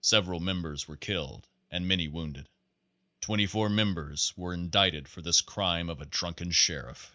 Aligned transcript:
Seven 0.00 0.42
members 0.42 0.88
were 0.88 0.96
killed 0.96 1.46
and 1.70 1.86
many 1.86 2.08
wounded.* 2.08 2.48
Seventy 3.20 3.44
four 3.44 3.68
members 3.68 4.32
were 4.34 4.54
indicted 4.54 5.06
for 5.06 5.20
this 5.20 5.42
crime 5.42 5.90
of 5.90 6.00
a 6.00 6.06
drunken 6.06 6.50
sheriff. 6.50 7.14